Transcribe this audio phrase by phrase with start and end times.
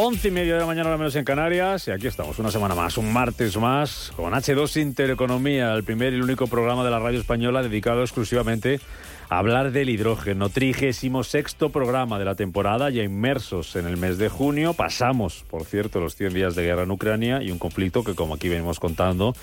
[0.00, 2.76] Once y media de la mañana, al menos en Canarias, y aquí estamos, una semana
[2.76, 7.00] más, un martes más, con H2 Intereconomía, el primer y el único programa de la
[7.00, 8.78] radio española dedicado exclusivamente
[9.28, 10.50] a hablar del hidrógeno.
[10.50, 14.72] Trigésimo sexto programa de la temporada, ya inmersos en el mes de junio.
[14.72, 18.34] Pasamos, por cierto, los 100 días de guerra en Ucrania y un conflicto que, como
[18.34, 19.34] aquí venimos contando,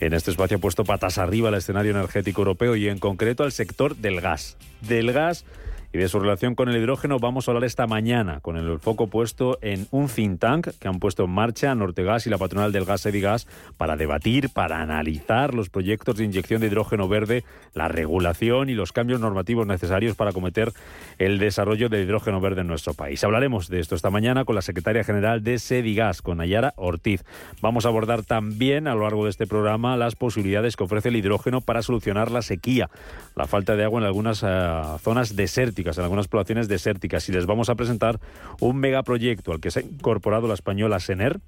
[0.00, 3.52] en este espacio ha puesto patas arriba al escenario energético europeo y, en concreto, al
[3.52, 4.56] sector del gas.
[4.80, 5.44] Del gas
[5.92, 9.06] y de su relación con el hidrógeno vamos a hablar esta mañana, con el foco
[9.06, 12.84] puesto en un think tank que han puesto en marcha Nortegas y la patronal del
[12.84, 13.46] gas Edigas
[13.78, 18.92] para debatir, para analizar los proyectos de inyección de hidrógeno verde, la regulación y los
[18.92, 20.72] cambios normativos necesarios para acometer
[21.16, 23.24] el desarrollo del hidrógeno verde en nuestro país.
[23.24, 27.24] Hablaremos de esto esta mañana con la secretaria general de Sedigas, con Nayara Ortiz.
[27.62, 31.16] Vamos a abordar también a lo largo de este programa las posibilidades que ofrece el
[31.16, 32.90] hidrógeno para solucionar la sequía,
[33.36, 37.46] la falta de agua en algunas eh, zonas desérticas en algunas poblaciones desérticas, y les
[37.46, 38.20] vamos a presentar
[38.60, 41.40] un megaproyecto al que se ha incorporado la española Sener,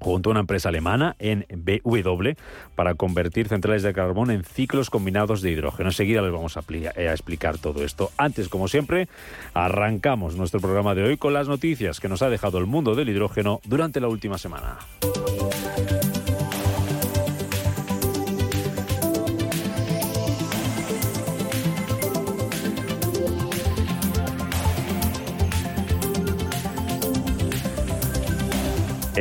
[0.00, 2.30] junto a una empresa alemana en BW
[2.74, 5.88] para convertir centrales de carbón en ciclos combinados de hidrógeno.
[5.88, 8.10] Enseguida les vamos a, a, explicar todo esto.
[8.16, 9.08] Antes, como siempre,
[9.54, 13.08] arrancamos nuestro programa de hoy con las noticias que nos ha dejado el mundo del
[13.08, 14.78] hidrógeno durante la última semana.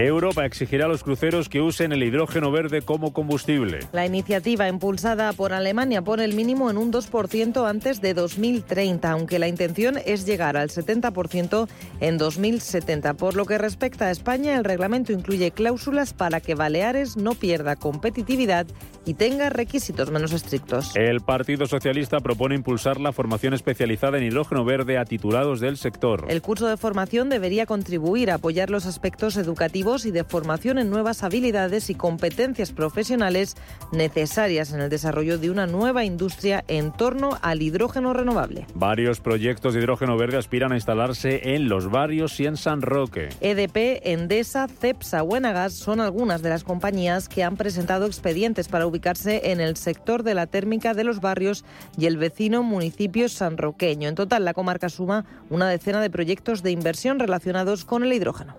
[0.06, 3.80] Europa exigirá a los cruceros que usen el hidrógeno verde como combustible.
[3.94, 9.40] La iniciativa impulsada por Alemania pone el mínimo en un 2% antes de 2030, aunque
[9.40, 11.68] la intención es llegar al 70%
[12.00, 13.16] en 2070.
[13.16, 17.76] Por lo que respecta a España, el reglamento incluye cláusulas para que Baleares no pierda
[17.76, 18.68] competitividad
[19.06, 20.96] y tenga requisitos menos estrictos.
[20.96, 26.26] El Partido Socialista propone impulsar la formación especializada en hidrógeno verde a titulados del sector.
[26.28, 30.90] El curso de formación debería contribuir a apoyar los aspectos educativos y de formación en
[30.90, 33.56] nuevas habilidades y competencias profesionales
[33.94, 38.68] necesarias en el desarrollo de una nueva industria en torno al hidrógeno renovable.
[38.76, 43.30] Varios proyectos de hidrógeno verde aspiran a instalarse en los barrios y en San Roque.
[43.40, 48.88] EDP, Endesa, Cepsa o Enagas son algunas de las compañías que han presentado expedientes para
[48.88, 51.64] ubicarse en el sector de la térmica de los barrios
[51.98, 54.10] y el vecino municipio sanroqueño.
[54.10, 58.58] En total, la comarca suma una decena de proyectos de inversión relacionados con el hidrógeno.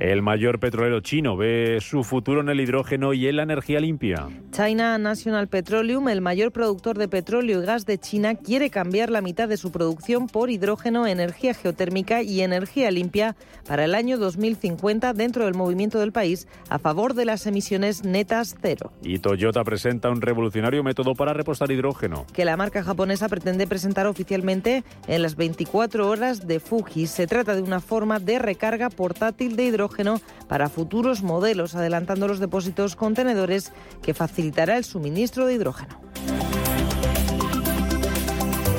[0.00, 4.28] El mayor petrolero chino ve su futuro en el hidrógeno y en la energía limpia.
[4.52, 9.22] China National Petroleum, el mayor productor de petróleo y gas de China, quiere cambiar la
[9.22, 13.34] mitad de su producción por hidrógeno, energía geotérmica y energía limpia
[13.66, 18.54] para el año 2050 dentro del movimiento del país a favor de las emisiones netas
[18.62, 18.92] cero.
[19.02, 22.24] Y Toyota presenta un revolucionario método para repostar hidrógeno.
[22.32, 27.08] Que la marca japonesa pretende presentar oficialmente en las 24 horas de Fuji.
[27.08, 30.20] Se trata de una forma de recarga portátil de hidrógeno
[30.52, 35.98] para futuros modelos, adelantando los depósitos contenedores que facilitará el suministro de hidrógeno.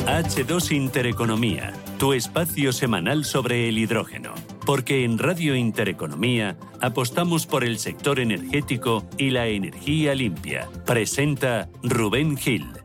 [0.06, 4.36] H2 Intereconomía, tu espacio semanal sobre el hidrógeno.
[4.68, 10.70] Porque en Radio Intereconomía apostamos por el sector energético y la energía limpia.
[10.86, 12.83] Presenta Rubén Gil.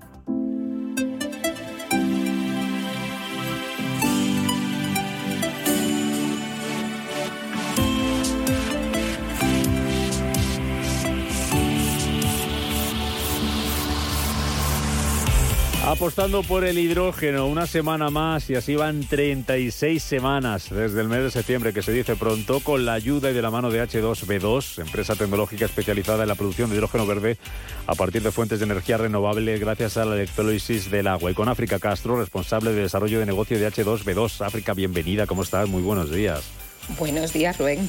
[15.89, 21.23] Apostando por el hidrógeno, una semana más y así van 36 semanas desde el mes
[21.23, 24.83] de septiembre, que se dice pronto, con la ayuda y de la mano de H2B2,
[24.83, 27.39] empresa tecnológica especializada en la producción de hidrógeno verde
[27.87, 31.31] a partir de fuentes de energía renovable gracias a la electrólisis del agua.
[31.31, 34.45] Y con África Castro, responsable de desarrollo de negocio de H2B2.
[34.45, 35.71] África, bienvenida, ¿cómo estás?
[35.71, 36.68] Muy buenos días.
[36.97, 37.89] Buenos días, Rubén.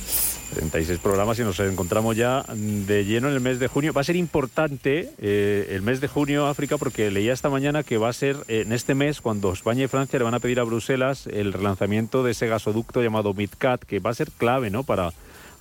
[0.53, 3.93] 36 programas y nos encontramos ya de lleno en el mes de junio.
[3.93, 7.97] Va a ser importante eh, el mes de junio, África, porque leía esta mañana que
[7.97, 10.63] va a ser en este mes cuando España y Francia le van a pedir a
[10.63, 14.83] Bruselas el relanzamiento de ese gasoducto llamado MidCat, que va a ser clave ¿no?
[14.83, 15.13] para,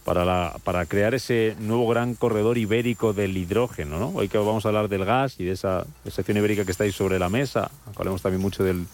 [0.04, 3.98] para, la, crear ese nuevo gran corredor ibérico del hidrógeno.
[3.98, 4.08] ¿no?
[4.14, 6.92] Hoy que vamos a hablar del gas y de esa sección ibérica que está ahí
[6.92, 8.86] sobre la mesa, hablemos también mucho del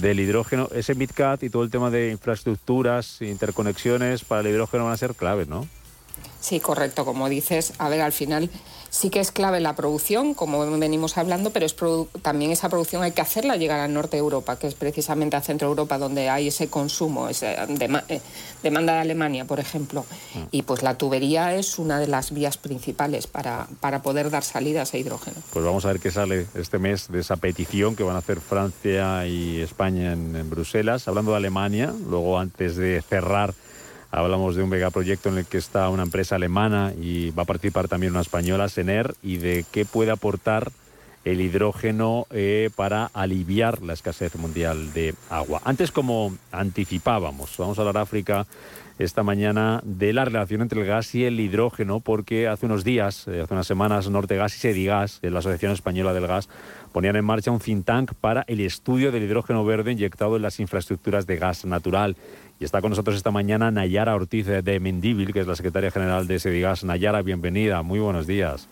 [0.00, 0.68] del hidrógeno.
[0.74, 5.14] Ese MidCat y todo el tema de infraestructuras, interconexiones para el hidrógeno van a ser
[5.14, 5.66] claves, ¿no?
[6.40, 7.04] Sí, correcto.
[7.04, 8.50] Como dices, a ver, al final
[8.96, 11.76] sí que es clave la producción, como venimos hablando, pero es
[12.22, 15.42] también esa producción hay que hacerla llegar al norte de Europa, que es precisamente a
[15.42, 18.20] Centro Europa donde hay ese consumo, esa eh,
[18.62, 20.06] demanda de Alemania, por ejemplo.
[20.34, 20.38] Mm.
[20.50, 24.84] Y pues la tubería es una de las vías principales para, para poder dar salida
[24.90, 25.36] a hidrógeno.
[25.52, 28.40] Pues vamos a ver qué sale este mes de esa petición que van a hacer
[28.40, 31.06] Francia y España en, en Bruselas.
[31.06, 33.52] Hablando de Alemania, luego antes de cerrar
[34.10, 37.88] Hablamos de un megaproyecto en el que está una empresa alemana y va a participar
[37.88, 40.70] también una española, Sener, y de qué puede aportar
[41.24, 45.60] el hidrógeno eh, para aliviar la escasez mundial de agua.
[45.64, 48.46] Antes, como anticipábamos, vamos a hablar África
[48.98, 53.26] esta mañana de la relación entre el gas y el hidrógeno, porque hace unos días,
[53.28, 56.48] eh, hace unas semanas, Nortegas y Sedigas, de la Asociación Española del Gas,
[56.92, 60.60] ponían en marcha un think tank para el estudio del hidrógeno verde inyectado en las
[60.60, 62.16] infraestructuras de gas natural.
[62.58, 66.26] Y está con nosotros esta mañana Nayara Ortiz de Mendívil, que es la secretaria general
[66.26, 66.84] de Sedigas.
[66.84, 68.68] Nayara, bienvenida, muy buenos días.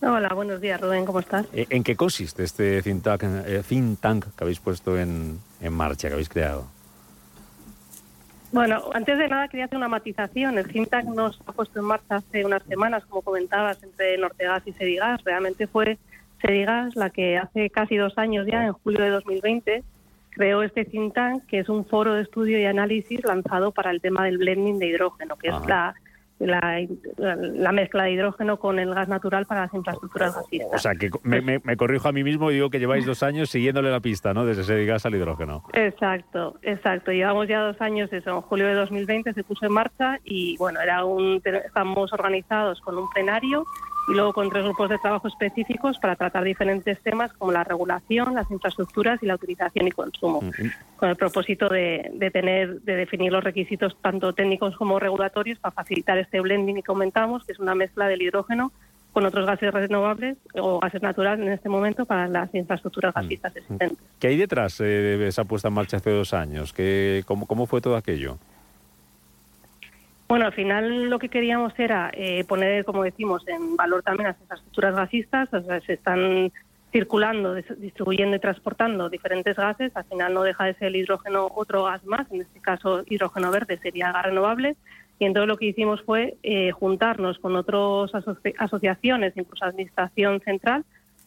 [0.00, 1.46] Hola, buenos días, Rubén, ¿cómo estás?
[1.52, 5.72] Eh, ¿En qué consiste este think tank, eh, think tank que habéis puesto en, en
[5.72, 6.66] marcha, que habéis creado?
[8.52, 10.56] Bueno, antes de nada quería hacer una matización.
[10.56, 14.62] El think tank nos ha puesto en marcha hace unas semanas, como comentabas, entre Nortegas
[14.66, 15.22] y Sedigas.
[15.24, 15.98] Realmente fue
[16.40, 19.82] Sedigas la que hace casi dos años ya, en julio de 2020,
[20.30, 24.00] creó este think tank, que es un foro de estudio y análisis lanzado para el
[24.00, 25.94] tema del blending de hidrógeno, que es la
[26.38, 30.74] la, mezcla de hidrógeno con el gas natural para las infraestructuras gasistas.
[30.74, 33.90] O sea, que me, corrijo a mí mismo y digo que lleváis dos años siguiéndole
[33.90, 34.44] la pista, ¿no?
[34.44, 35.64] Desde ese gas al hidrógeno.
[35.72, 37.12] Exacto, exacto.
[37.12, 40.80] Llevamos ya dos años, eso, en julio de 2020 se puso en marcha y, bueno,
[40.80, 43.64] era un, estamos organizados con un plenario
[44.08, 48.34] y luego con tres grupos de trabajo específicos para tratar diferentes temas como la regulación,
[48.34, 50.72] las infraestructuras y la utilización y consumo, mm, mm.
[50.96, 55.72] con el propósito de, de, tener, de definir los requisitos tanto técnicos como regulatorios para
[55.72, 58.70] facilitar este blending que comentamos, que es una mezcla del hidrógeno
[59.12, 63.56] con otros gases renovables o gases naturales en este momento para las infraestructuras mm, gasistas
[63.56, 63.98] existentes.
[64.20, 66.72] ¿Qué hay detrás eh, de esa puesta en marcha hace dos años?
[66.74, 68.38] ¿Qué, cómo, ¿Cómo fue todo aquello?
[70.28, 74.40] Bueno, al final lo que queríamos era eh, poner, como decimos, en valor también las
[74.40, 75.52] infraestructuras gasistas.
[75.54, 76.52] O sea, se están
[76.92, 79.90] circulando, distribuyendo y transportando diferentes gases.
[79.96, 83.50] Al final no deja de ser el hidrógeno otro gas más, en este caso hidrógeno
[83.50, 84.76] verde sería gas renovable.
[85.18, 88.12] Y entonces lo que hicimos fue eh, juntarnos con otras
[88.58, 90.84] asociaciones, incluso Administración Central,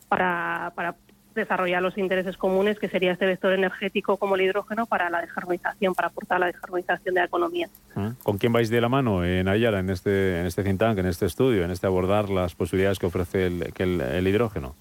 [0.07, 0.95] para, para
[1.35, 5.93] desarrollar los intereses comunes, que sería este vector energético como el hidrógeno para la descarbonización,
[5.93, 7.69] para aportar la descarbonización de la economía.
[7.95, 10.97] Ah, ¿Con quién vais de la mano en Ayala, en este, en este think tank,
[10.97, 14.75] en este estudio, en este abordar las posibilidades que ofrece el, el, hidrógeno?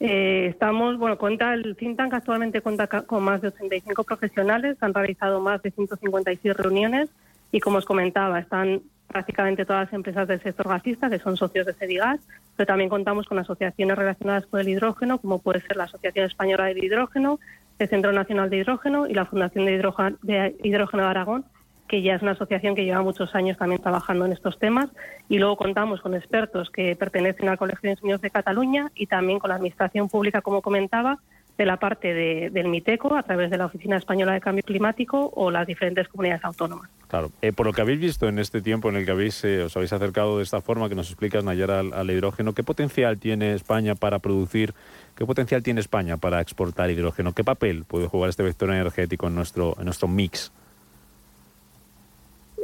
[0.00, 4.92] Eh, estamos, bueno, cuenta el think tank actualmente cuenta con más de 85 profesionales, han
[4.92, 7.08] realizado más de 156 reuniones
[7.54, 11.64] y como os comentaba, están prácticamente todas las empresas del sector gasista, que son socios
[11.64, 12.18] de Cedigas,
[12.56, 16.64] pero también contamos con asociaciones relacionadas con el hidrógeno, como puede ser la Asociación Española
[16.64, 17.38] de Hidrógeno,
[17.78, 21.44] el Centro Nacional de Hidrógeno y la Fundación de Hidrógeno de, hidrógeno de Aragón,
[21.86, 24.88] que ya es una asociación que lleva muchos años también trabajando en estos temas.
[25.28, 29.38] Y luego contamos con expertos que pertenecen al Colegio de Ingenieros de Cataluña y también
[29.38, 31.20] con la Administración Pública, como comentaba,
[31.56, 32.12] de la parte
[32.50, 36.44] del MITECO a través de la Oficina Española de Cambio Climático o las diferentes comunidades
[36.44, 36.90] autónomas.
[37.08, 37.30] Claro.
[37.42, 39.76] Eh, por lo que habéis visto en este tiempo en el que habéis, eh, os
[39.76, 43.94] habéis acercado de esta forma que nos explicas, Nayara, al, hidrógeno, ¿qué potencial tiene España
[43.94, 44.74] para producir,
[45.14, 47.32] qué potencial tiene España para exportar hidrógeno?
[47.32, 50.52] ¿Qué papel puede jugar este vector energético en nuestro, en nuestro mix?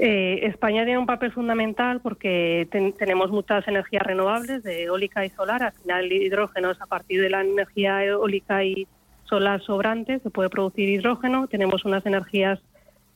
[0.03, 2.67] Eh, España tiene un papel fundamental porque
[2.99, 5.63] tenemos muchas energías renovables, de eólica y solar.
[5.63, 8.89] Al final, el hidrógeno es a partir de la energía eólica y
[9.25, 11.49] solar sobrante, se puede producir hidrógeno.
[11.49, 12.61] Tenemos unas energías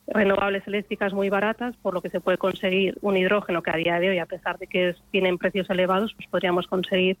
[0.05, 3.99] renovables eléctricas muy baratas, por lo que se puede conseguir un hidrógeno que a día
[3.99, 7.17] de hoy, a pesar de que tienen precios elevados, pues podríamos conseguir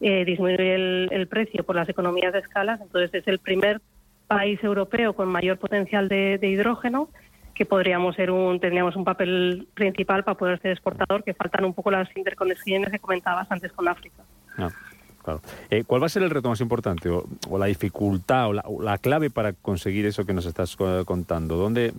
[0.00, 2.78] eh, disminuir el, precio por las economías de escala.
[2.80, 3.80] Entonces, es el primer
[4.28, 7.08] país europeo con mayor potencial de hidrógeno
[7.60, 11.74] que podríamos ser un, tendríamos un papel principal para poder ser exportador, que faltan un
[11.74, 14.22] poco las interconexiones que comentabas antes con África.
[14.56, 14.70] Ah,
[15.22, 15.42] claro.
[15.68, 19.28] Eh, ¿Cuál va a ser el reto más importante o, la dificultad o la, clave
[19.28, 20.74] para conseguir eso que nos estás
[21.04, 21.56] contando?
[21.56, 21.92] ¿Dónde,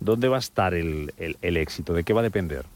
[0.00, 1.94] ¿dónde va a estar el, el, éxito?
[1.94, 2.66] ¿De qué va a depender?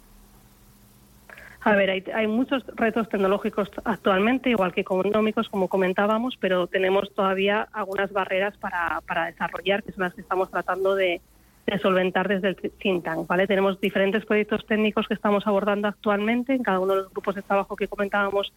[1.60, 7.12] A ver, hay, hay, muchos retos tecnológicos actualmente, igual que económicos, como comentábamos, pero tenemos
[7.14, 11.20] todavía algunas barreras para, para desarrollar, que son las que estamos tratando de,
[11.70, 13.26] de solventar desde el think tank.
[13.26, 13.46] ¿vale?
[13.46, 17.42] Tenemos diferentes proyectos técnicos que estamos abordando actualmente en cada uno de los grupos de
[17.42, 18.52] trabajo que comentábamos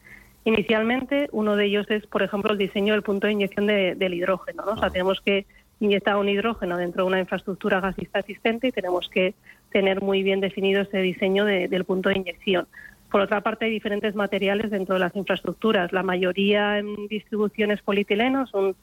[0.45, 1.27] inicialmente.
[1.31, 4.63] Uno de ellos es, por ejemplo, el diseño del punto de inyección del hidrógeno.
[4.65, 4.73] ¿no?
[4.73, 4.91] O sea, ah.
[4.91, 5.45] tenemos que
[5.79, 9.33] inyectar un hidrógeno dentro de una infraestructura gasista existente y tenemos que
[9.71, 12.67] tener muy bien definido ese diseño del punto de inyección.
[13.09, 15.91] Por otra parte, hay diferentes materiales dentro de las infraestructuras.
[15.91, 18.75] La mayoría en distribuciones polietileno son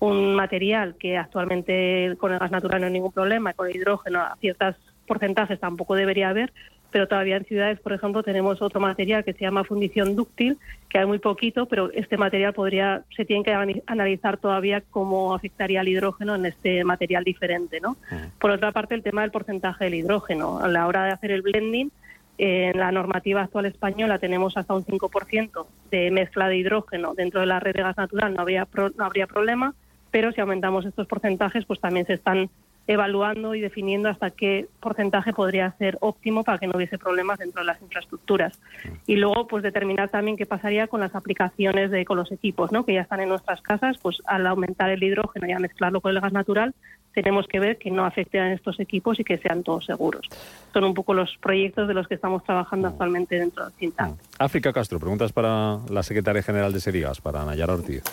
[0.00, 4.20] un material que actualmente con el gas natural no hay ningún problema, con el hidrógeno
[4.20, 6.52] a ciertos porcentajes tampoco debería haber,
[6.94, 10.58] pero todavía en ciudades, por ejemplo, tenemos otro material que se llama fundición dúctil,
[10.88, 15.80] que hay muy poquito, pero este material podría, se tiene que analizar todavía cómo afectaría
[15.80, 17.96] al hidrógeno en este material diferente, ¿no?
[18.38, 20.60] Por otra parte, el tema del porcentaje del hidrógeno.
[20.60, 21.90] A la hora de hacer el blending,
[22.38, 27.46] en la normativa actual española tenemos hasta un 5% de mezcla de hidrógeno dentro de
[27.46, 29.74] la red de gas natural, no, habría no habría problema
[30.14, 32.48] pero si aumentamos estos porcentajes, pues también se están
[32.86, 37.62] evaluando y definiendo hasta qué porcentaje podría ser óptimo para que no hubiese problemas dentro
[37.62, 38.60] de las infraestructuras.
[39.08, 42.84] Y luego, pues determinar también qué pasaría con las aplicaciones de, con los equipos, ¿no?
[42.84, 46.12] que ya están en nuestras casas, pues al aumentar el hidrógeno y a mezclarlo con
[46.14, 46.74] el gas natural,
[47.12, 50.28] tenemos que ver que no afecten a estos equipos y que sean todos seguros.
[50.72, 54.12] Son un poco los proyectos de los que estamos trabajando actualmente dentro del CINTAC.
[54.38, 58.04] África Castro, preguntas para la secretaria general de Serigas, para Nayara Ortiz.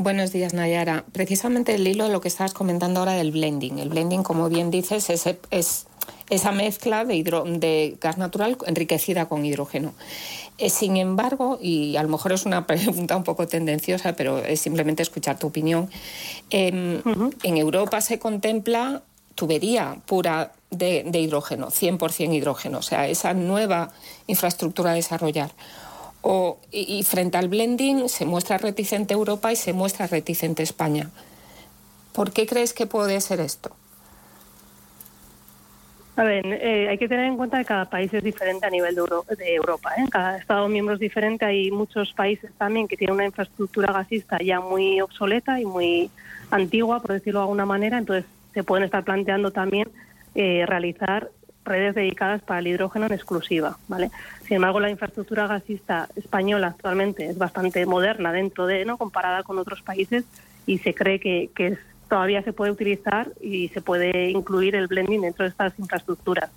[0.00, 1.04] Buenos días, Nayara.
[1.10, 3.80] Precisamente el hilo de lo que estabas comentando ahora del blending.
[3.80, 5.86] El blending, como bien dices, es, es
[6.30, 7.20] esa mezcla de,
[7.58, 9.94] de, gas natural enriquecida con hidrógeno.
[10.56, 14.60] Eh, sin embargo, y a lo mejor es una pregunta un poco tendenciosa, pero es
[14.60, 15.90] simplemente escuchar tu opinión,
[16.50, 17.02] em,
[17.42, 19.02] en Europa se contempla
[19.34, 23.90] tubería pura de, de hidrógeno, 100% hidrógeno, o sea, esa nueva
[24.26, 25.50] infraestructura a desarrollar
[26.70, 31.10] y, frente al blending se muestra reticente Europa y se muestra reticente España.
[32.12, 33.70] ¿Por qué crees que puede ser esto?
[36.16, 38.96] A ver, eh, hay que tener en cuenta que cada país es diferente a nivel
[38.96, 39.02] de,
[39.36, 39.92] de Europa.
[39.96, 40.06] ¿eh?
[40.10, 41.44] Cada Estado miembro es diferente.
[41.44, 46.10] Hay muchos países también que tienen una infraestructura gasista ya muy obsoleta y muy
[46.50, 47.98] antigua, por decirlo de alguna manera.
[47.98, 49.88] Entonces, se pueden estar planteando también
[50.34, 51.30] eh, realizar
[51.68, 54.10] redes dedicadas para el hidrógeno en exclusiva, ¿vale?
[54.46, 58.96] Sin embargo, la infraestructura gasista española actualmente es bastante moderna dentro de, ¿no?
[58.96, 60.24] comparada con otros países
[60.66, 65.44] y se cree que, todavía se puede utilizar y se puede incluir el blending dentro
[65.44, 66.50] de estas infraestructuras.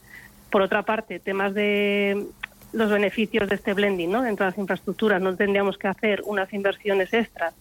[0.49, 2.25] Por otra parte, temas de
[2.71, 7.13] los beneficios de este blending dentro de las infraestructuras, no tendríamos que hacer unas inversiones
[7.13, 7.53] extras,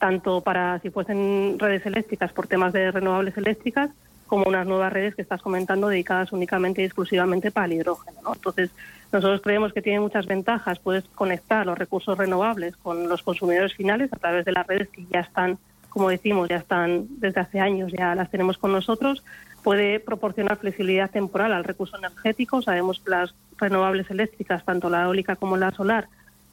[0.00, 3.90] tanto para si fuesen redes eléctricas por temas de renovables eléctricas,
[4.26, 8.20] como unas nuevas redes que estás comentando dedicadas únicamente y exclusivamente para el hidrógeno.
[8.22, 8.34] ¿no?
[8.34, 8.70] Entonces,
[9.12, 10.78] nosotros creemos que tiene muchas ventajas.
[10.78, 15.06] Puedes conectar los recursos renovables con los consumidores finales a través de las redes que
[15.10, 19.22] ya están, como decimos, ya están desde hace años, ya las tenemos con nosotros.
[19.62, 22.62] Puede proporcionar flexibilidad temporal al recurso energético.
[22.62, 26.08] Sabemos que las renovables eléctricas, tanto la eólica como la solar,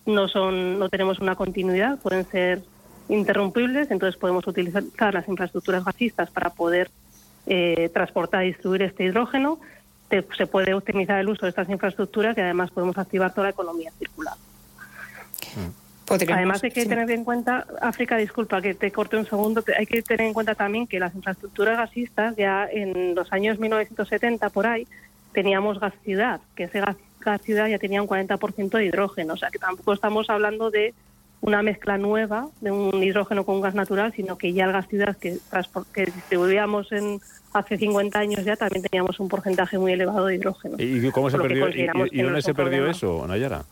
[0.06, 2.62] no son, no tenemos una continuidad, pueden ser
[3.10, 6.90] interrumpibles, entonces podemos utilizar las infraestructuras gasistas para poder
[7.48, 9.60] eh, transportar y distribuir este hidrógeno,
[10.38, 13.92] se puede optimizar el uso de estas infraestructuras y además podemos activar toda la economía
[13.98, 14.36] circular.
[15.56, 15.84] Mm.
[16.10, 20.02] Además hay que tener en cuenta, África, disculpa que te corte un segundo, hay que
[20.02, 24.86] tener en cuenta también que las infraestructuras gasistas ya en los años 1970 por ahí
[25.32, 29.38] teníamos gas ciudad, que ese gas, gas ciudad ya tenía un 40% de hidrógeno, o
[29.38, 30.94] sea que tampoco estamos hablando de
[31.44, 34.88] una mezcla nueva de un hidrógeno con un gas natural, sino que ya el gas
[34.88, 35.38] ciudad que,
[35.94, 37.20] que distribuíamos en,
[37.52, 40.78] hace 50 años ya también teníamos un porcentaje muy elevado de hidrógeno.
[40.80, 41.68] ¿Y cómo se perdió?
[41.70, 43.66] ¿Y, dónde se perdió eso, Nayara?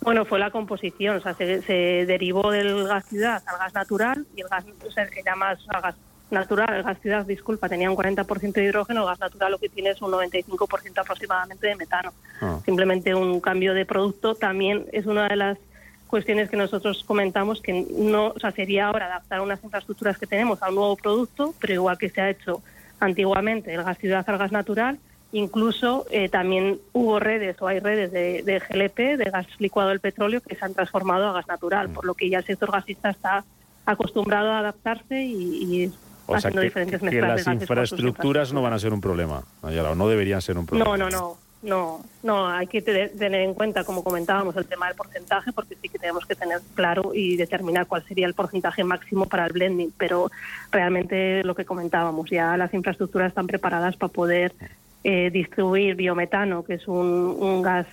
[0.00, 4.42] Bueno, fue la composición, o sea, se, derivó del gas ciudad al gas natural y
[4.42, 5.96] el gas o sea, era más gas
[6.30, 9.68] natural, el gas ciudad, disculpa, tenía un 40% de hidrógeno, el gas natural lo que
[9.68, 12.12] tiene es un 95% aproximadamente de metano.
[12.40, 12.60] Ah.
[12.64, 15.58] Simplemente un cambio de producto también es una de las
[16.06, 20.62] cuestiones que nosotros comentamos que no, o sea, sería ahora adaptar unas infraestructuras que tenemos
[20.62, 22.62] a un nuevo producto, pero igual que se ha hecho
[23.00, 24.98] antiguamente el gas ciudad al gas natural,
[25.32, 30.40] incluso eh, también hubo redes o hay redes de, GLP, de gas licuado del petróleo,
[30.40, 33.44] que se han transformado a gas natural, por lo que ya el sector gasista está
[33.84, 35.92] acostumbrado a adaptarse y,
[36.26, 40.40] o haciendo diferentes que, que las infraestructuras no van a ser un problema, no deberían
[40.40, 40.96] ser un problema.
[40.96, 41.43] No, no, no.
[41.64, 45.88] No, no, hay que tener en cuenta, como comentábamos, el tema del porcentaje, porque sí
[45.88, 49.92] que tenemos que tener claro y determinar cuál sería el porcentaje máximo para el blending,
[49.96, 50.30] pero
[50.70, 54.54] realmente lo que comentábamos, ya las infraestructuras están preparadas para poder
[55.02, 57.86] eh, distribuir biometano, que es un, gas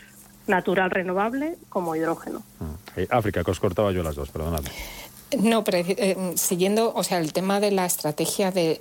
[0.47, 2.43] natural renovable, como hidrógeno.
[2.59, 2.99] Mm.
[2.99, 4.69] Eh, África, que os cortaba yo las dos, perdonadme.
[5.39, 8.79] No, pero eh, siguiendo, o sea, el tema de la estrategia de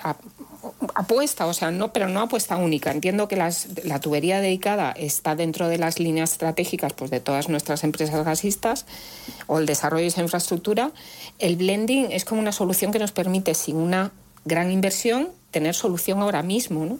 [0.94, 2.90] apuesta, o sea, no, pero no apuesta única.
[2.90, 7.84] Entiendo que la tubería dedicada está dentro de las líneas estratégicas pues, de todas nuestras
[7.84, 8.86] empresas gasistas
[9.46, 10.92] o el desarrollo de esa infraestructura.
[11.38, 14.12] El blending es como una solución que nos permite, sin una
[14.44, 16.98] gran inversión, tener solución ahora mismo, ¿no?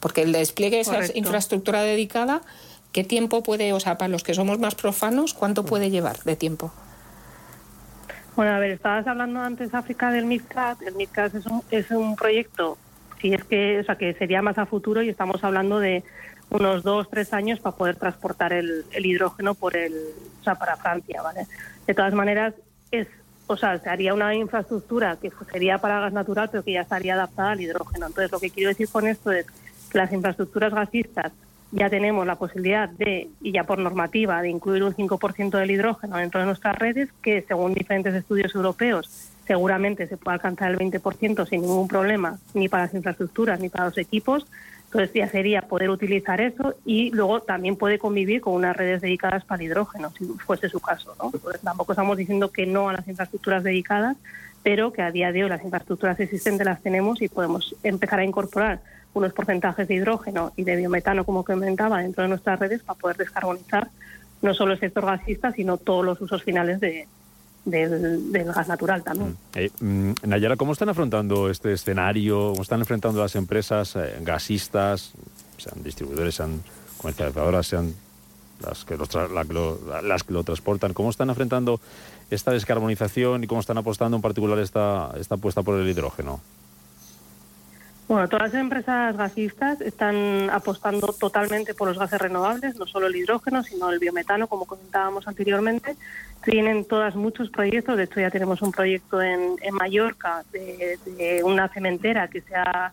[0.00, 2.40] Porque el despliegue de esa infraestructura dedicada,
[2.92, 6.36] ¿qué tiempo puede, o sea, para los que somos más profanos, cuánto puede llevar de
[6.36, 6.72] tiempo?
[8.36, 10.24] Bueno, a ver, estabas hablando antes, África, del.
[10.24, 12.78] El MidCat es un, es un proyecto
[13.20, 16.02] si es que, o sea, que sería más a futuro y estamos hablando de
[16.50, 19.92] unos dos, tres años para poder transportar el, hidrógeno por el,
[20.40, 21.46] o sea, para Francia, ¿vale?
[21.86, 22.54] De todas maneras,
[22.90, 23.06] es,
[23.46, 27.14] o sea, se haría una infraestructura que sería para gas natural, pero que ya estaría
[27.14, 28.06] adaptada al hidrógeno.
[28.06, 29.46] Entonces, lo que quiero decir con esto es
[29.90, 31.32] que las infraestructuras gasistas
[31.72, 36.16] ya tenemos la posibilidad de, y ya por normativa, de incluir un 5% del hidrógeno
[36.16, 41.44] dentro de nuestras redes, que según diferentes estudios europeos seguramente se puede alcanzar el 20%
[41.48, 44.46] sin ningún problema, ni para las infraestructuras ni para los equipos.
[44.84, 49.44] Entonces ya sería poder utilizar eso y luego también puede convivir con unas redes dedicadas
[49.44, 51.16] para hidrógeno, si fuese su caso.
[51.18, 51.32] ¿no?
[51.64, 54.16] Tampoco estamos diciendo que no a las infraestructuras dedicadas,
[54.62, 58.24] pero que a día de hoy las infraestructuras existentes las tenemos y podemos empezar a
[58.24, 58.82] incorporar
[59.14, 63.16] unos porcentajes de hidrógeno y de biometano, como comentaba, dentro de nuestras redes para poder
[63.16, 63.88] descarbonizar
[64.42, 67.08] no solo el sector gasista, sino todos los usos finales de,
[67.64, 69.30] del, gas natural también.
[69.30, 69.36] Mm.
[69.54, 72.50] Eh, mm, Nayara, ¿cómo están afrontando este escenario?
[72.50, 75.12] ¿Cómo están enfrentando las empresas eh, gasistas,
[75.56, 76.62] sean distribuidores, sean
[76.98, 77.94] comercializadoras, sean
[78.62, 80.92] las que, las que lo transportan?
[80.92, 81.80] ¿Cómo están afrontando
[82.30, 86.40] esta descarbonización y cómo están apostando en particular esta, esta apuesta por el hidrógeno?
[88.10, 93.14] Bueno, todas las empresas gasistas están apostando totalmente por los gases renovables, no solo el
[93.14, 95.94] hidrógeno, sino el biometano, como comentábamos anteriormente.
[96.42, 102.26] Tienen todas muchos proyectos, de hecho ya tenemos un proyecto en, Mallorca de, una cementera
[102.26, 102.92] que se ha,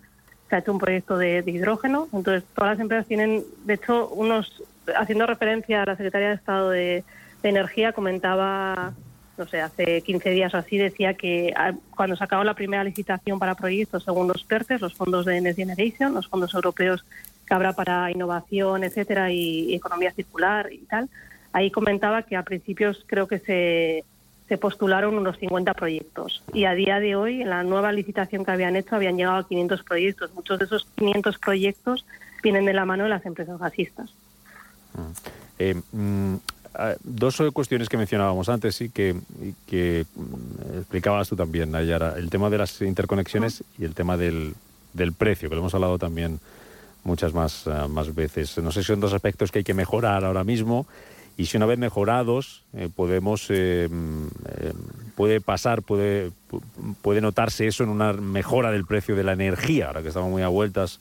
[0.51, 2.07] hecho un proyecto de, hidrógeno.
[2.13, 4.61] Entonces, todas las empresas tienen, de hecho, unos,
[4.95, 7.03] haciendo referencia a la Secretaría de Estado de
[7.41, 8.93] Energía, comentaba
[9.37, 12.83] no sé, hace 15 días o así, decía que ah, cuando se acabó la primera
[12.83, 17.05] licitación para proyectos, según los PERTES, los fondos de Next Generation, los fondos europeos
[17.45, 21.09] que habrá para innovación, etcétera, y, economía circular y tal,
[21.53, 24.03] ahí comentaba que a principios creo que se,
[24.57, 28.77] postularon unos 50 proyectos y a día de hoy, en la nueva licitación que habían
[28.77, 30.33] hecho, habían llegado a 500 proyectos.
[30.33, 32.05] Muchos de esos 500 proyectos
[32.41, 34.09] vienen de la mano de las empresas gasistas.
[34.93, 35.37] Mm.
[35.59, 36.35] Eh, mm,
[37.03, 39.15] dos cuestiones que mencionábamos antes y que,
[39.65, 42.15] que mm, explicabas tú también, Nayara.
[42.17, 44.55] El tema de las interconexiones y el tema del,
[44.93, 46.39] del precio, que lo hemos hablado también
[47.03, 48.57] muchas más, ah, más veces.
[48.57, 50.85] No sé si son dos aspectos que hay que mejorar ahora mismo
[51.37, 54.73] y si una vez mejorados eh, podemos eh, mm, eh,
[55.15, 56.31] puede pasar puede
[57.03, 60.41] puede notarse eso en una mejora del precio de la energía ahora que estamos muy
[60.41, 60.99] a vueltas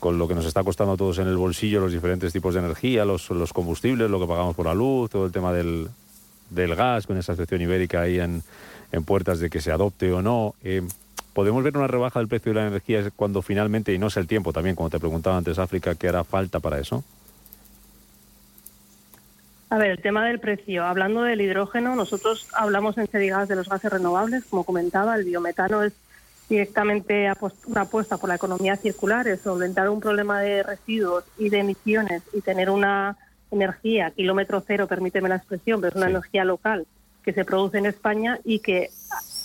[0.00, 2.60] con lo que nos está costando a todos en el bolsillo los diferentes tipos de
[2.60, 5.88] energía, los, los combustibles, lo que pagamos por la luz, todo el tema del,
[6.48, 8.42] del gas, con esa excepción ibérica ahí en,
[8.90, 10.54] en puertas de que se adopte o no.
[10.64, 10.82] Eh,
[11.34, 14.26] ¿Podemos ver una rebaja del precio de la energía cuando finalmente, y no es el
[14.26, 17.04] tiempo también, como te preguntaba antes, África, ¿qué hará falta para eso?
[19.68, 20.84] A ver, el tema del precio.
[20.84, 24.44] Hablando del hidrógeno, nosotros hablamos en Cedigas de los gases renovables.
[24.50, 25.92] Como comentaba, el biometano es
[26.50, 27.32] directamente
[27.66, 32.22] una apuesta por la economía circular, es solventar un problema de residuos y de emisiones
[32.32, 33.16] y tener una
[33.52, 36.86] energía, kilómetro cero, permíteme la expresión, pero es una energía local
[37.22, 38.90] que se produce en España y que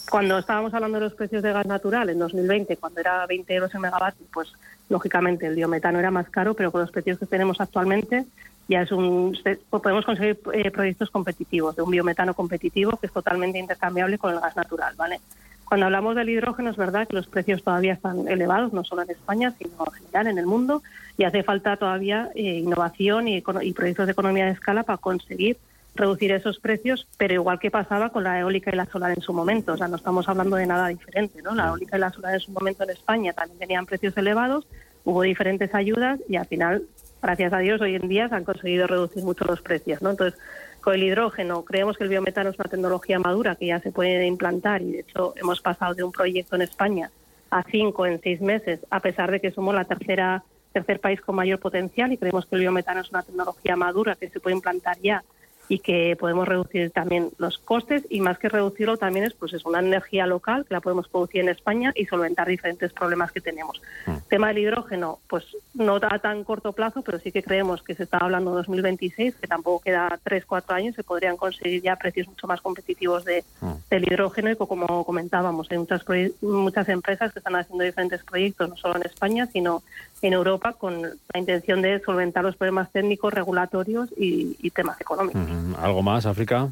[0.09, 3.73] cuando estábamos hablando de los precios de gas natural en 2020, cuando era 20 euros
[3.75, 4.53] el megavatio, pues
[4.89, 8.25] lógicamente el biometano era más caro, pero con los precios que tenemos actualmente
[8.67, 9.37] ya es un
[9.69, 14.39] podemos conseguir eh, proyectos competitivos, de un biometano competitivo que es totalmente intercambiable con el
[14.39, 15.19] gas natural, ¿vale?
[15.65, 19.09] Cuando hablamos del hidrógeno es verdad que los precios todavía están elevados, no solo en
[19.09, 20.83] España, sino en general en el mundo,
[21.17, 25.57] y hace falta todavía eh, innovación y, proyectos de economía de escala para conseguir
[25.95, 29.33] reducir esos precios, pero igual que pasaba con la eólica y la solar en su
[29.33, 31.55] momento, o sea, no estamos hablando de nada diferente, ¿no?
[31.55, 34.67] La eólica y la solar en su momento en España también tenían precios elevados,
[35.05, 36.83] hubo diferentes ayudas y al final,
[37.21, 40.11] gracias a Dios, hoy en día se han conseguido reducir mucho los precios, ¿no?
[40.11, 40.37] Entonces,
[40.85, 44.27] con el hidrógeno, creemos que el biometano es una tecnología madura que ya se puede
[44.27, 47.09] implantar y de hecho hemos pasado de un proyecto en España
[47.49, 50.43] a cinco en seis meses, a pesar de que somos la tercera
[50.73, 54.29] tercer país con mayor potencial y creemos que el biometano es una tecnología madura que
[54.29, 55.23] se puede implantar ya
[55.67, 59.65] y que podemos reducir también los costes y más que reducirlo también es pues es
[59.65, 63.81] una energía local que la podemos producir en España y solventar diferentes problemas que tenemos.
[64.05, 64.15] Mm.
[64.29, 68.03] Tema del hidrógeno, pues no da tan corto plazo, pero sí que creemos que se
[68.03, 72.27] está hablando de 2026, que tampoco queda 3, 4 años, se podrían conseguir ya precios
[72.27, 73.71] mucho más competitivos de, mm.
[73.89, 76.03] del hidrógeno y como comentábamos, hay muchas,
[76.41, 79.83] muchas empresas que están haciendo diferentes proyectos, no solo en España, sino
[80.21, 85.41] en Europa con la intención de solventar los problemas técnicos, regulatorios y, temas económicos.
[85.79, 86.69] ¿Algo más, África?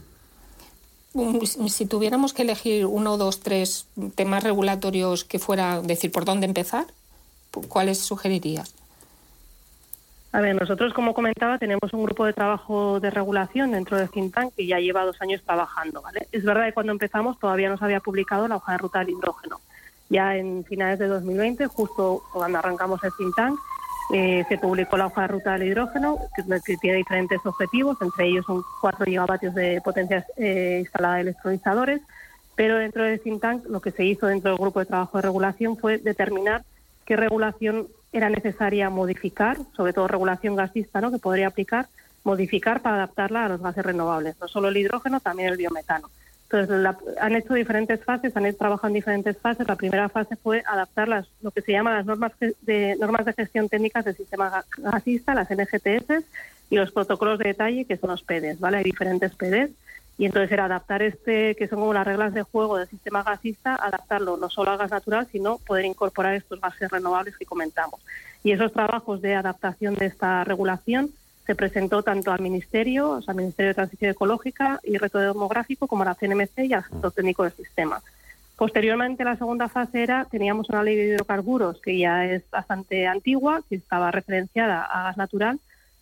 [1.68, 6.88] Si tuviéramos que elegir uno, dos, tres temas regulatorios que fuera decir por dónde empezar,
[7.68, 8.74] ¿cuáles sugerirías?
[10.32, 14.34] A ver, nosotros, como comentaba, tenemos un grupo de trabajo de regulación dentro de Think
[14.34, 16.02] Tank que ya lleva dos años trabajando.
[16.02, 16.28] ¿vale?
[16.32, 19.12] Es verdad que cuando empezamos todavía no se había publicado la hoja de ruta del
[19.12, 19.60] hidrógeno
[20.14, 23.60] ya en finales de 2020, justo cuando arrancamos el think tank,
[24.12, 28.46] eh, se publicó la hoja de ruta del hidrógeno, que, tiene diferentes objetivos, entre ellos
[28.46, 32.02] son 4 gigavatios de potencia eh, instalada de electrolizadores,
[32.56, 35.24] pero dentro del think tank lo que se hizo dentro del grupo de trabajo de
[35.24, 36.64] regulación fue determinar
[37.06, 41.12] qué regulación era necesaria modificar, sobre todo regulación gasista, ¿no?
[41.12, 41.88] que podría aplicar,
[42.24, 46.10] modificar para adaptarla a los gases renovables, no solo el hidrógeno, también el biometano.
[46.54, 49.68] Entonces, han hecho diferentes fases, han trabajado en diferentes fases.
[49.68, 53.34] La primera fase fue adaptar las, lo que se llama las normas de, normas de
[53.34, 56.24] gestión técnicas del sistema gasista, las NGTS,
[56.70, 58.78] y los protocolos de detalle, que son los PDs, ¿vale?
[58.78, 59.72] Hay diferentes PDs.
[60.20, 63.74] Y entonces era adaptar este, que son como las reglas de juego del sistema gasista,
[63.76, 68.00] adaptarlo no solo al gas natural, sino poder incorporar estos gases renovables que comentamos.
[68.44, 71.10] Y esos trabajos de adaptación de esta regulación
[71.46, 75.88] se presentó tanto al Ministerio, o sea, al Ministerio de Transición Ecológica y Reto Demográfico,
[75.88, 78.02] como a la CNMC y al sector técnico del sistema.
[78.56, 83.62] Posteriormente, la segunda fase era, teníamos una ley de hidrocarburos que ya es bastante antigua,
[83.68, 85.60] que estaba referenciada a gas natural,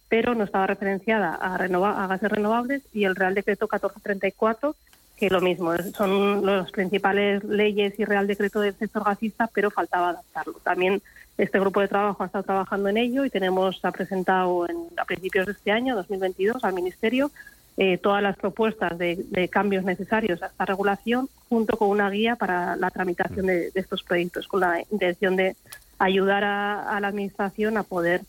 [0.09, 4.75] pero no estaba referenciada a, a gases renovables, y el Real Decreto 1434,
[5.21, 10.09] que lo mismo, son las principales leyes y Real Decreto del sector gasista, pero faltaba
[10.09, 10.53] adaptarlo.
[10.63, 10.99] También
[11.37, 15.05] este grupo de trabajo ha estado trabajando en ello y tenemos ha presentado en, a
[15.05, 17.29] principios de este año, 2022, al Ministerio
[17.77, 22.75] eh, todas las propuestas de, cambios necesarios a esta regulación, junto con una guía para
[22.75, 25.55] la tramitación de, estos proyectos, con la intención de
[25.99, 28.21] ayudar a, la Administración a poder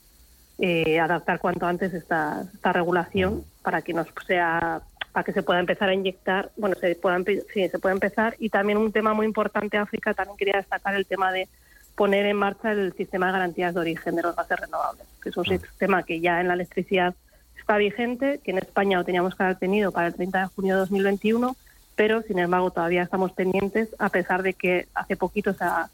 [0.59, 5.61] eh, adaptar cuanto antes esta, esta regulación para que nos sea para que se pueda
[5.61, 7.18] empezar a inyectar, bueno, se pueda,
[7.53, 8.35] sí, se puede empezar.
[8.38, 11.48] Y también un tema muy importante, África, también quería destacar el tema de
[11.94, 15.37] poner en marcha el sistema de garantías de origen de los gases renovables, que es
[15.37, 15.59] un ah.
[15.59, 17.14] sistema que ya en la electricidad
[17.59, 20.75] está vigente, que en España lo teníamos que haber tenido para el 30 de junio
[20.75, 21.55] de 2021,
[21.94, 25.90] pero sin embargo todavía estamos pendientes, a pesar de que hace poquito se ha,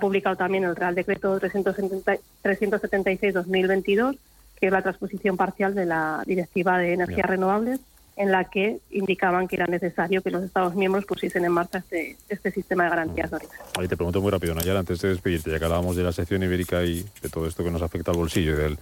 [0.00, 4.18] publicado también el Real Decreto 376-2022,
[4.56, 7.78] que es la transposición parcial de la Directiva de Energías Renovables,
[8.16, 12.16] en la que indicaban que era necesario que los Estados miembros pusiesen en marcha este,
[12.28, 13.56] este sistema de garantías de origen.
[13.78, 16.42] Ahí te pregunto muy rápido, Nayara, antes de despedirte, ya que hablábamos de la sección
[16.42, 18.78] ibérica y de todo esto que nos afecta al bolsillo y del,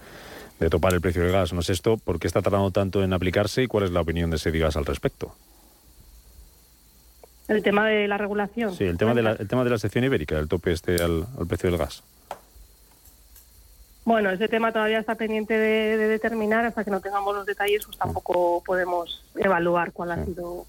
[0.59, 1.97] de topar el precio del gas, ¿no es esto?
[1.97, 4.85] ¿Por qué está tardando tanto en aplicarse y cuál es la opinión de Sedigas al
[4.85, 5.35] respecto?
[7.49, 8.73] El tema de la regulación.
[8.73, 11.27] Sí, el tema, de la, el tema de la sección ibérica, el tope este al
[11.47, 12.03] precio del gas.
[14.05, 16.63] Bueno, ese tema todavía está pendiente de, determinar.
[16.65, 20.65] Hasta que no tengamos los detalles, pues tampoco podemos evaluar cuál ha sido.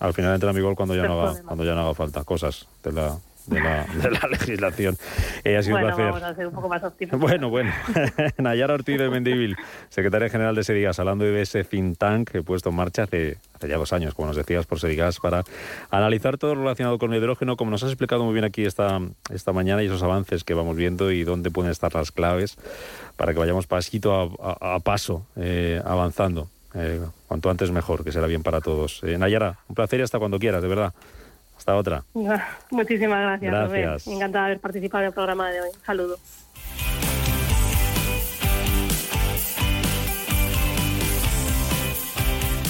[0.00, 2.68] Al final entra en vigor cuando ya no haga, cuando ya no haga falta cosas
[2.84, 3.18] de la
[3.50, 4.96] de la, de la legislación.
[5.44, 6.12] Eh, ha sido bueno, un placer.
[6.12, 7.20] Vamos a ser un poco más optimistas.
[7.20, 7.72] Bueno, bueno.
[8.38, 9.56] Nayara Ortiz de Mendivil,
[9.88, 13.38] secretaria general de Sedigas, hablando de ese think tank que he puesto en marcha hace,
[13.54, 15.44] hace ya dos años, como nos decías, por Sedigas, para
[15.90, 19.00] analizar todo lo relacionado con el hidrógeno, como nos has explicado muy bien aquí esta,
[19.30, 22.56] esta mañana y esos avances que vamos viendo y dónde pueden estar las claves
[23.16, 26.48] para que vayamos pasito a, paso eh, avanzando.
[26.74, 29.02] Eh, cuanto antes mejor, que será bien para todos.
[29.02, 30.94] Nayara, un placer y hasta cuando quieras, de verdad.
[31.60, 32.04] Hasta otra.
[32.70, 33.52] Muchísimas gracias.
[33.52, 34.06] gracias.
[34.06, 35.68] Encantada de haber participado en el programa de hoy.
[35.84, 36.18] Saludos.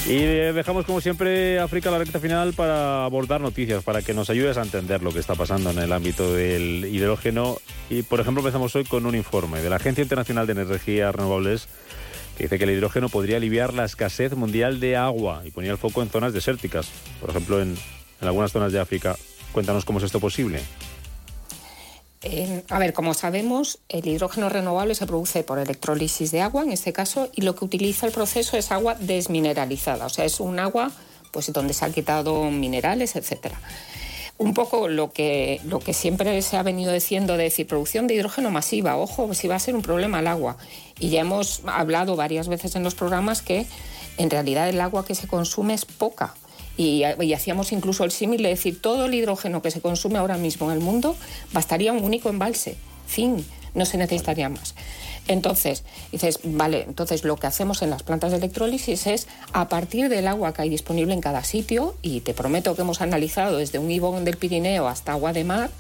[0.07, 4.57] Y dejamos como siempre África la recta final para abordar noticias, para que nos ayudes
[4.57, 7.59] a entender lo que está pasando en el ámbito del hidrógeno.
[7.91, 11.69] Y por ejemplo empezamos hoy con un informe de la Agencia Internacional de Energías Renovables
[12.37, 15.79] que dice que el hidrógeno podría aliviar la escasez mundial de agua y ponía el
[15.79, 17.77] foco en zonas desérticas, por ejemplo en
[18.21, 19.17] en algunas zonas de África.
[19.53, 20.61] Cuéntanos cómo es esto posible.
[22.23, 26.73] Eh, a ver, como sabemos, el hidrógeno renovable se produce por electrólisis de agua, en
[26.73, 30.59] este caso, y lo que utiliza el proceso es agua desmineralizada, o sea, es un
[30.59, 30.93] agua
[31.31, 33.59] pues, donde se han quitado minerales, etcétera.
[34.37, 38.15] un poco lo que, lo que siempre se ha venido diciendo de decir producción de
[38.15, 40.57] hidrógeno masiva, ojo, si va a ser un problema el agua.
[40.99, 43.67] Y ya hemos hablado varias veces en los programas que
[44.17, 46.35] en realidad el agua que se consume es poca.
[46.81, 50.39] Y, y hacíamos incluso el símil de decir todo el hidrógeno que se consume ahora
[50.39, 51.15] mismo en el mundo
[51.53, 52.77] bastaría un único embalse.
[53.07, 54.75] Fin, no se necesitaría más.
[55.29, 60.09] Entonces, dices, vale, entonces lo que hacemos en las plantas de electrólisis es a partir
[60.09, 63.79] del agua que hay disponible en cada sitio, y te prometo que hemos analizado desde
[63.79, 65.71] un ibón del Pirineo hasta agua de mar,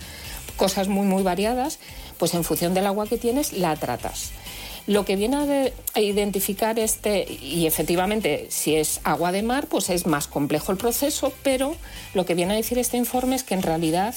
[0.56, 1.78] cosas muy, muy variadas,
[2.18, 4.32] pues en función del agua que tienes, la tratas.
[4.90, 10.04] Lo que viene a, identificar este, y efectivamente si es agua de mar, pues es
[10.04, 11.76] más complejo el proceso, pero
[12.12, 14.16] lo que viene a decir este informe es que en realidad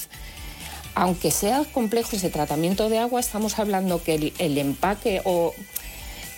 [0.96, 5.54] aunque sea complejo ese tratamiento de agua, estamos hablando que el, empaque o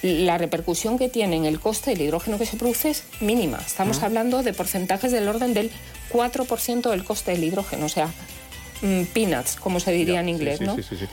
[0.01, 3.59] la repercusión que tiene en el coste del hidrógeno que se produce es mínima.
[3.65, 5.71] Estamos hablando de porcentajes del orden del
[6.11, 7.85] 4% del coste del hidrógeno.
[7.85, 8.09] O sea,
[9.13, 10.75] peanuts, como se diría en inglés, ¿no?
[10.75, 11.05] Sí, sí, sí.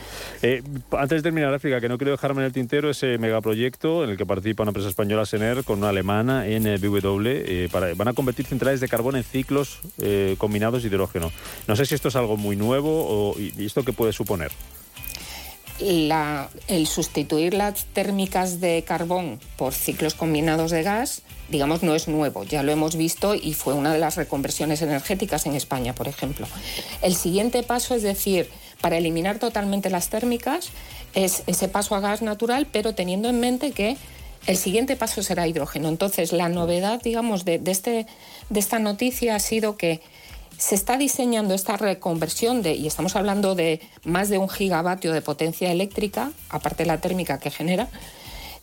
[0.43, 4.11] Eh, antes de terminar, África, que no quiero dejarme en el tintero ese megaproyecto en
[4.11, 8.13] el que participa una empresa española, Sener, con una alemana, NBW, eh, para, van a
[8.13, 11.33] convertir centrales de carbón en ciclos eh, combinados de hidrógeno.
[11.67, 14.51] No sé si esto es algo muy nuevo o, y esto qué puede suponer.
[15.81, 22.43] El sustituir las térmicas de carbón por ciclos combinados de gas digamos, no es nuevo,
[22.45, 26.47] ya lo hemos visto y fue una de las reconversiones energéticas en España, por ejemplo.
[27.03, 28.49] El siguiente paso, es decir,
[28.81, 30.71] para eliminar totalmente las térmicas,
[31.15, 33.97] es ese paso a gas natural, pero teniendo en mente que
[34.47, 35.89] el siguiente paso será hidrógeno.
[35.89, 38.07] Entonces, la novedad, digamos, de, este,
[38.49, 40.01] de esta noticia ha sido que
[40.59, 45.23] se está diseñando esta reconversión de, y estamos hablando de más de un gigavatio de
[45.23, 47.89] potencia eléctrica, aparte de la térmica que genera,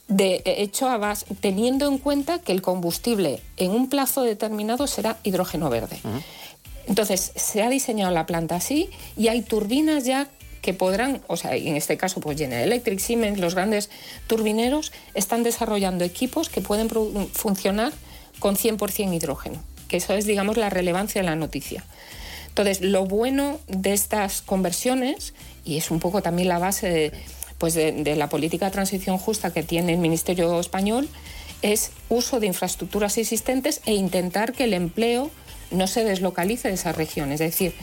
[0.08, 5.18] de hecho a base, teniendo en cuenta que el combustible en un plazo determinado será
[5.24, 6.00] hidrógeno verde.
[6.88, 10.28] Entonces, se ha diseñado la planta así y hay turbinas ya
[10.62, 13.90] que podrán, o sea, en este caso, pues General Electric, Siemens, los grandes
[14.28, 16.90] turbineros, están desarrollando equipos que pueden
[17.32, 17.94] funcionar
[18.40, 21.84] con 100% hidrógeno, que eso es, digamos, la relevancia de la noticia.
[22.48, 25.34] Entonces, lo bueno de estas conversiones,
[25.66, 27.12] y es un poco también la base de
[27.60, 31.08] pues de, la política de transición justa que tiene el Ministerio español
[31.62, 35.30] es uso de infraestructuras existentes e intentar que el empleo
[35.70, 37.74] no se deslocalice de esa región, es decir,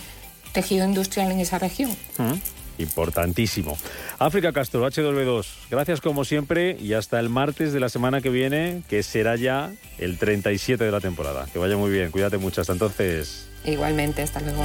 [0.52, 1.94] tejido industrial en esa región.
[2.78, 3.76] Importantísimo.
[4.18, 8.82] África Castro, HW2, gracias como siempre y hasta el martes de la semana que viene,
[8.88, 11.46] que será ya el 37 de la temporada.
[11.52, 12.60] Que vaya muy bien, cuídate mucho.
[12.60, 13.48] Hasta entonces.
[13.64, 14.64] Igualmente, hasta luego.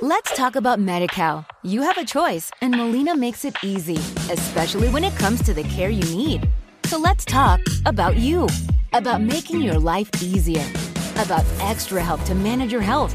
[0.00, 1.46] Let's talk about MediCal.
[1.62, 3.96] You have a choice, and Molina makes it easy,
[4.30, 6.46] especially when it comes to the care you need.
[6.84, 8.46] So let's talk about you,
[8.92, 10.64] about making your life easier,
[11.16, 13.14] about extra help to manage your health.